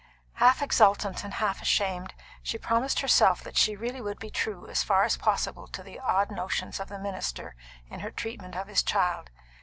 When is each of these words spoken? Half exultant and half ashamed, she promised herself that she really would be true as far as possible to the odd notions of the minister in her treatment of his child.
Half 0.41 0.63
exultant 0.63 1.23
and 1.23 1.35
half 1.35 1.61
ashamed, 1.61 2.15
she 2.41 2.57
promised 2.57 3.01
herself 3.01 3.43
that 3.43 3.55
she 3.55 3.75
really 3.75 4.01
would 4.01 4.17
be 4.17 4.31
true 4.31 4.67
as 4.67 4.81
far 4.81 5.03
as 5.03 5.15
possible 5.15 5.67
to 5.67 5.83
the 5.83 5.99
odd 5.99 6.31
notions 6.31 6.79
of 6.79 6.87
the 6.89 6.97
minister 6.97 7.55
in 7.87 7.99
her 7.99 8.09
treatment 8.09 8.55
of 8.55 8.67
his 8.67 8.81
child. 8.81 9.29